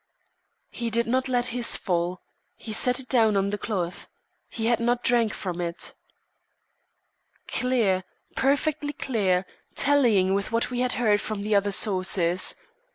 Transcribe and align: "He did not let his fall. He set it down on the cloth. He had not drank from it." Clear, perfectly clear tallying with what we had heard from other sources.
"He 0.71 0.89
did 0.89 1.05
not 1.05 1.27
let 1.29 1.49
his 1.53 1.75
fall. 1.77 2.23
He 2.55 2.73
set 2.73 2.99
it 2.99 3.07
down 3.07 3.37
on 3.37 3.51
the 3.51 3.57
cloth. 3.59 4.09
He 4.49 4.65
had 4.65 4.79
not 4.79 5.03
drank 5.03 5.31
from 5.31 5.61
it." 5.61 5.93
Clear, 7.47 8.03
perfectly 8.35 8.93
clear 8.93 9.45
tallying 9.75 10.33
with 10.33 10.51
what 10.51 10.71
we 10.71 10.79
had 10.79 10.93
heard 10.93 11.21
from 11.21 11.41
other 11.53 11.71
sources. 11.71 12.55